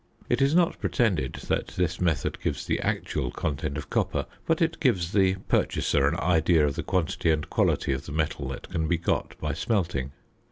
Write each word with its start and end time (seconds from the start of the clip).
It 0.29 0.41
is 0.41 0.55
not 0.55 0.79
pretended 0.79 1.33
that 1.47 1.67
this 1.77 2.01
method 2.01 2.41
gives 2.41 2.65
the 2.65 2.79
actual 2.79 3.29
content 3.29 3.77
of 3.77 3.91
copper, 3.91 4.25
but 4.47 4.59
it 4.59 4.79
gives 4.79 5.11
the 5.11 5.35
purchaser 5.47 6.07
an 6.07 6.15
idea 6.19 6.65
of 6.65 6.73
the 6.73 6.81
quantity 6.81 7.29
and 7.29 7.47
quality 7.47 7.93
of 7.93 8.07
the 8.07 8.11
metal 8.11 8.47
that 8.47 8.67
can 8.67 8.87
be 8.87 8.97
got 8.97 9.37
by 9.39 9.53
smelting. 9.53 10.11